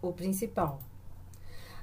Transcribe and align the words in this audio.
o 0.00 0.12
principal. 0.12 0.80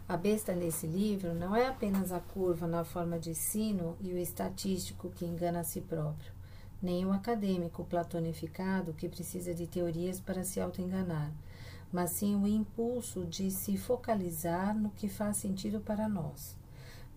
A 0.08 0.16
besta 0.16 0.54
nesse 0.54 0.86
livro 0.86 1.34
não 1.34 1.56
é 1.56 1.68
apenas 1.68 2.12
a 2.12 2.20
curva 2.20 2.68
na 2.68 2.84
forma 2.84 3.18
de 3.18 3.34
sino 3.34 3.98
e 4.00 4.14
o 4.14 4.18
estatístico 4.18 5.10
que 5.10 5.26
engana 5.26 5.62
a 5.62 5.64
si 5.64 5.82
próprio, 5.82 6.32
nem 6.82 7.06
o 7.06 7.12
acadêmico 7.12 7.84
platonificado 7.84 8.94
que 8.94 9.10
precisa 9.10 9.54
de 9.54 9.66
teorias 9.66 10.20
para 10.20 10.44
se 10.44 10.62
autoenganar, 10.62 11.32
mas 11.92 12.12
sim 12.12 12.36
o 12.36 12.48
impulso 12.48 13.26
de 13.26 13.50
se 13.50 13.78
focalizar 13.78 14.78
no 14.78 14.92
que 14.92 15.10
faz 15.10 15.38
sentido 15.38 15.80
para 15.80 16.08
nós. 16.08 16.56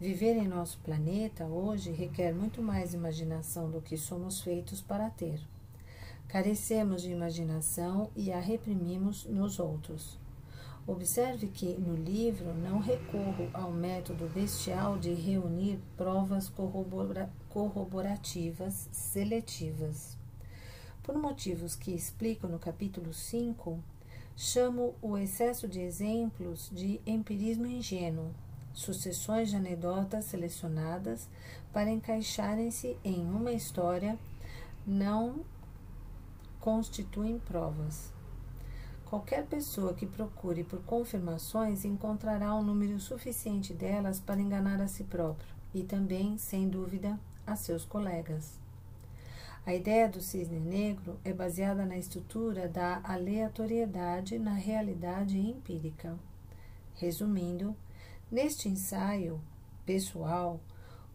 Viver 0.00 0.36
em 0.36 0.48
nosso 0.48 0.78
planeta 0.78 1.44
hoje 1.44 1.90
requer 1.90 2.32
muito 2.32 2.62
mais 2.62 2.94
imaginação 2.94 3.70
do 3.70 3.82
que 3.82 3.98
somos 3.98 4.40
feitos 4.40 4.80
para 4.80 5.10
ter. 5.10 5.40
Carecemos 6.28 7.02
de 7.02 7.10
imaginação 7.10 8.08
e 8.14 8.32
a 8.32 8.38
reprimimos 8.38 9.24
nos 9.24 9.58
outros. 9.58 10.18
Observe 10.88 11.48
que 11.48 11.74
no 11.74 11.94
livro 11.94 12.54
não 12.54 12.78
recorro 12.78 13.50
ao 13.52 13.70
método 13.70 14.26
bestial 14.26 14.98
de 14.98 15.12
reunir 15.12 15.78
provas 15.98 16.48
corrobora 16.48 17.30
corroborativas 17.50 18.88
seletivas. 18.90 20.16
Por 21.02 21.18
motivos 21.18 21.76
que 21.76 21.90
explico 21.94 22.48
no 22.48 22.58
capítulo 22.58 23.12
5, 23.12 23.78
chamo 24.34 24.94
o 25.02 25.18
excesso 25.18 25.68
de 25.68 25.78
exemplos 25.78 26.70
de 26.72 27.02
empirismo 27.04 27.66
ingênuo, 27.66 28.30
sucessões 28.72 29.50
de 29.50 29.56
anedotas 29.56 30.24
selecionadas 30.24 31.28
para 31.70 31.90
encaixarem-se 31.90 32.96
em 33.04 33.20
uma 33.26 33.52
história 33.52 34.18
não 34.86 35.44
constituem 36.58 37.38
provas. 37.40 38.16
Qualquer 39.08 39.46
pessoa 39.46 39.94
que 39.94 40.04
procure 40.04 40.62
por 40.62 40.82
confirmações 40.82 41.82
encontrará 41.86 42.54
um 42.54 42.62
número 42.62 43.00
suficiente 43.00 43.72
delas 43.72 44.20
para 44.20 44.38
enganar 44.38 44.82
a 44.82 44.86
si 44.86 45.02
próprio 45.02 45.48
e 45.72 45.82
também, 45.82 46.36
sem 46.36 46.68
dúvida, 46.68 47.18
a 47.46 47.56
seus 47.56 47.86
colegas. 47.86 48.60
A 49.64 49.74
ideia 49.74 50.10
do 50.10 50.20
cisne 50.20 50.60
negro 50.60 51.18
é 51.24 51.32
baseada 51.32 51.86
na 51.86 51.96
estrutura 51.96 52.68
da 52.68 53.00
aleatoriedade 53.02 54.38
na 54.38 54.52
realidade 54.52 55.38
empírica. 55.38 56.14
Resumindo, 56.94 57.74
neste 58.30 58.68
ensaio 58.68 59.40
pessoal, 59.86 60.60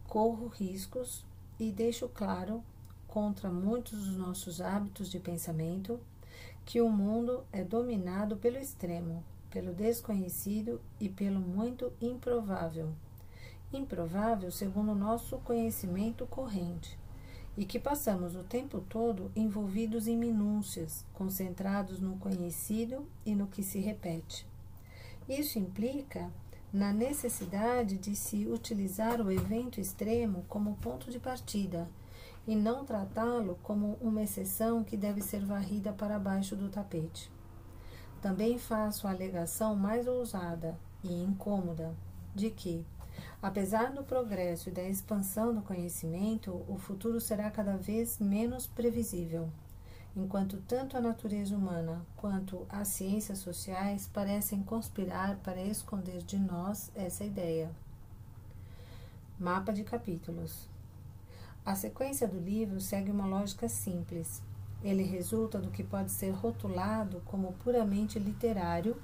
corro 0.07 0.47
riscos 0.47 1.23
e 1.59 1.71
deixo 1.71 2.09
claro, 2.09 2.63
contra 3.07 3.51
muitos 3.51 4.07
dos 4.07 4.17
nossos 4.17 4.61
hábitos 4.61 5.11
de 5.11 5.19
pensamento, 5.19 5.99
que 6.65 6.81
o 6.81 6.89
mundo 6.89 7.43
é 7.51 7.63
dominado 7.63 8.37
pelo 8.37 8.57
extremo, 8.57 9.23
pelo 9.49 9.73
desconhecido 9.73 10.81
e 10.99 11.09
pelo 11.09 11.39
muito 11.39 11.91
improvável. 12.01 12.93
Improvável 13.71 14.51
segundo 14.51 14.91
o 14.91 14.95
nosso 14.95 15.37
conhecimento 15.39 16.25
corrente, 16.25 16.97
e 17.57 17.65
que 17.65 17.79
passamos 17.79 18.35
o 18.35 18.43
tempo 18.43 18.81
todo 18.81 19.31
envolvidos 19.35 20.07
em 20.07 20.17
minúcias, 20.17 21.05
concentrados 21.13 21.99
no 21.99 22.17
conhecido 22.17 23.07
e 23.25 23.35
no 23.35 23.47
que 23.47 23.61
se 23.61 23.79
repete. 23.79 24.47
Isso 25.29 25.59
implica 25.59 26.31
na 26.71 26.91
necessidade 26.91 27.97
de 27.99 28.15
se 28.15 28.47
utilizar 28.47 29.21
o 29.21 29.31
evento 29.31 29.79
extremo 29.79 30.43
como 30.49 30.75
ponto 30.77 31.11
de 31.11 31.19
partida 31.19 31.87
e 32.47 32.55
não 32.55 32.85
tratá-lo 32.85 33.57
como 33.63 33.97
uma 34.01 34.23
exceção 34.23 34.83
que 34.83 34.97
deve 34.97 35.21
ser 35.21 35.45
varrida 35.45 35.93
para 35.93 36.19
baixo 36.19 36.55
do 36.55 36.69
tapete. 36.69 37.31
Também 38.21 38.57
faço 38.57 39.07
a 39.07 39.11
alegação 39.11 39.75
mais 39.75 40.07
ousada 40.07 40.77
e 41.03 41.23
incômoda 41.23 41.93
de 42.33 42.49
que, 42.49 42.85
apesar 43.41 43.91
do 43.91 44.03
progresso 44.03 44.69
e 44.69 44.71
da 44.71 44.83
expansão 44.83 45.53
do 45.53 45.61
conhecimento, 45.61 46.63
o 46.67 46.77
futuro 46.77 47.19
será 47.19 47.51
cada 47.51 47.77
vez 47.77 48.19
menos 48.19 48.65
previsível, 48.65 49.49
enquanto 50.15 50.57
tanto 50.67 50.97
a 50.97 51.01
natureza 51.01 51.55
humana 51.55 52.05
quanto 52.15 52.65
as 52.69 52.87
ciências 52.89 53.39
sociais 53.39 54.07
parecem 54.07 54.63
conspirar 54.63 55.37
para 55.37 55.61
esconder 55.61 56.23
de 56.23 56.37
nós 56.37 56.91
essa 56.95 57.23
ideia. 57.23 57.71
Mapa 59.39 59.73
de 59.73 59.83
capítulos. 59.83 60.72
A 61.65 61.75
sequência 61.75 62.27
do 62.27 62.37
livro 62.37 62.81
segue 62.81 63.09
uma 63.09 63.25
lógica 63.25 63.69
simples. 63.69 64.41
Ele 64.83 65.03
resulta 65.03 65.59
do 65.59 65.71
que 65.71 65.81
pode 65.81 66.11
ser 66.11 66.31
rotulado 66.31 67.21
como 67.25 67.53
puramente 67.53 68.19
literário 68.19 69.01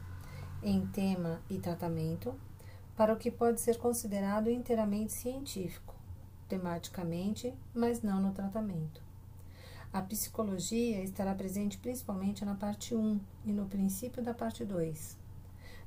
em 0.61 0.85
tema 0.87 1.41
e 1.49 1.57
tratamento, 1.57 2.35
para 2.97 3.13
o 3.13 3.17
que 3.17 3.31
pode 3.31 3.61
ser 3.61 3.77
considerado 3.77 4.49
inteiramente 4.49 5.13
científico, 5.13 5.95
tematicamente, 6.49 7.53
mas 7.73 8.01
não 8.01 8.21
no 8.21 8.33
tratamento. 8.33 9.01
A 9.93 10.01
psicologia 10.01 11.01
estará 11.01 11.33
presente 11.33 11.77
principalmente 11.77 12.43
na 12.43 12.55
parte 12.55 12.93
1 12.93 13.19
e 13.45 13.53
no 13.53 13.67
princípio 13.67 14.21
da 14.21 14.33
parte 14.33 14.65
2. 14.65 15.18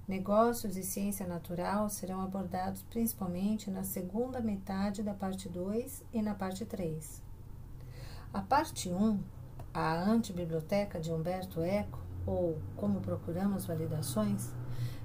Negócios 0.07 0.77
e 0.77 0.83
ciência 0.83 1.27
natural 1.27 1.89
serão 1.89 2.21
abordados 2.21 2.83
principalmente 2.83 3.71
na 3.71 3.85
segunda 3.85 4.41
metade 4.41 5.01
da 5.01 5.15
parte 5.15 5.49
2 5.49 6.03
e 6.13 6.21
na 6.21 6.35
parte 6.35 6.65
3. 6.67 7.23
A 8.33 8.43
parte 8.43 8.91
1, 8.91 9.21
a 9.73 9.95
antibiblioteca 9.95 10.99
de 10.99 11.13
Humberto 11.13 11.63
Eco, 11.63 12.01
ou 12.27 12.59
Como 12.77 13.01
Procuramos 13.01 13.65
Validações, 13.65 14.51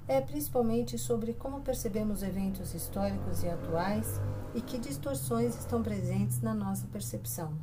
é 0.07 0.19
principalmente 0.19 0.97
sobre 0.97 1.33
como 1.33 1.61
percebemos 1.61 2.23
eventos 2.23 2.73
históricos 2.73 3.43
e 3.43 3.49
atuais 3.49 4.19
e 4.55 4.61
que 4.61 4.79
distorções 4.79 5.55
estão 5.55 5.83
presentes 5.83 6.41
na 6.41 6.55
nossa 6.55 6.87
percepção. 6.87 7.53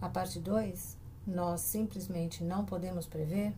A 0.00 0.08
parte 0.08 0.40
2, 0.40 0.96
Nós 1.26 1.62
simplesmente 1.62 2.44
não 2.44 2.64
podemos 2.64 3.06
prever, 3.06 3.54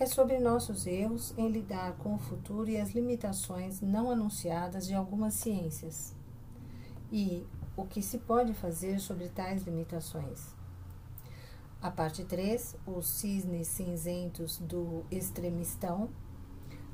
é 0.00 0.06
sobre 0.06 0.38
nossos 0.38 0.86
erros 0.86 1.34
em 1.36 1.50
lidar 1.50 1.92
com 1.98 2.14
o 2.14 2.18
futuro 2.18 2.70
e 2.70 2.78
as 2.78 2.92
limitações 2.92 3.82
não 3.82 4.10
anunciadas 4.10 4.86
de 4.86 4.94
algumas 4.94 5.34
ciências. 5.34 6.16
E 7.12 7.46
o 7.76 7.84
que 7.84 8.00
se 8.00 8.16
pode 8.16 8.54
fazer 8.54 8.98
sobre 8.98 9.28
tais 9.28 9.62
limitações. 9.64 10.54
A 11.82 11.90
parte 11.90 12.24
3, 12.24 12.76
os 12.86 13.06
cisnes 13.10 13.68
cinzentos 13.68 14.56
do 14.56 15.04
extremistão, 15.10 16.08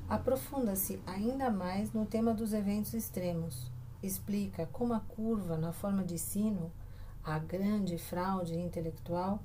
aprofunda-se 0.09 1.01
ainda 1.07 1.49
mais 1.49 1.93
no 1.93 2.05
tema 2.05 2.33
dos 2.33 2.51
eventos 2.51 2.93
extremos. 2.93 3.71
Explica 4.03 4.65
como 4.65 4.93
a 4.93 4.99
curva 4.99 5.57
na 5.57 5.71
forma 5.71 6.03
de 6.03 6.19
sino, 6.19 6.69
a 7.23 7.39
grande 7.39 7.97
fraude 7.97 8.59
intelectual, 8.59 9.41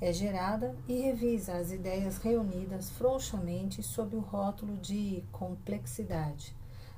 é 0.00 0.12
gerada 0.12 0.76
e 0.88 1.00
revisa 1.00 1.54
as 1.54 1.70
ideias 1.70 2.18
reunidas 2.18 2.90
frouxamente 2.90 3.82
sob 3.82 4.16
o 4.16 4.20
rótulo 4.20 4.76
de 4.76 5.22
complexidade 5.30 6.54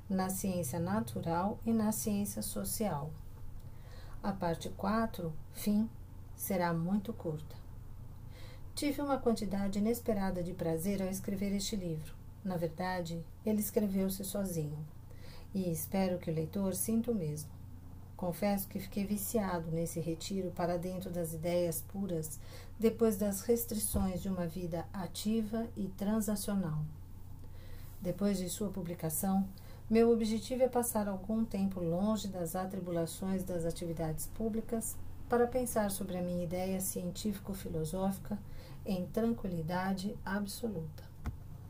na 0.08 0.28
ciência 0.28 0.78
natural 0.78 1.58
e 1.64 1.72
na 1.72 1.92
ciência 1.92 2.42
social. 2.42 3.10
A 4.22 4.32
parte 4.32 4.68
4, 4.70 5.32
fim, 5.52 5.88
será 6.34 6.72
muito 6.72 7.12
curta. 7.12 7.56
Tive 8.74 9.02
uma 9.02 9.18
quantidade 9.18 9.78
inesperada 9.78 10.42
de 10.42 10.52
prazer 10.52 11.02
ao 11.02 11.08
escrever 11.08 11.54
este 11.54 11.76
livro. 11.76 12.14
Na 12.44 12.56
verdade, 12.56 13.24
ele 13.44 13.60
escreveu-se 13.60 14.24
sozinho. 14.24 14.84
E 15.54 15.70
espero 15.70 16.18
que 16.18 16.30
o 16.30 16.34
leitor 16.34 16.74
sinta 16.74 17.12
o 17.12 17.14
mesmo. 17.14 17.50
Confesso 18.16 18.68
que 18.68 18.78
fiquei 18.78 19.04
viciado 19.04 19.70
nesse 19.70 19.98
retiro 20.00 20.50
para 20.52 20.78
dentro 20.78 21.10
das 21.10 21.32
ideias 21.32 21.82
puras, 21.82 22.38
depois 22.78 23.16
das 23.16 23.40
restrições 23.42 24.22
de 24.22 24.28
uma 24.28 24.46
vida 24.46 24.86
ativa 24.92 25.66
e 25.76 25.88
transacional. 25.88 26.78
Depois 28.00 28.38
de 28.38 28.48
sua 28.48 28.68
publicação, 28.70 29.48
meu 29.90 30.10
objetivo 30.10 30.62
é 30.62 30.68
passar 30.68 31.08
algum 31.08 31.44
tempo 31.44 31.80
longe 31.80 32.28
das 32.28 32.54
atribulações 32.54 33.42
das 33.42 33.64
atividades 33.64 34.26
públicas 34.26 34.96
para 35.28 35.46
pensar 35.46 35.90
sobre 35.90 36.16
a 36.16 36.22
minha 36.22 36.44
ideia 36.44 36.80
científico-filosófica 36.80 38.38
em 38.86 39.06
tranquilidade 39.06 40.16
absoluta. 40.24 41.13